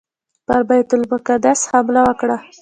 [0.47, 2.37] پر بیت المقدس حمله وکړه.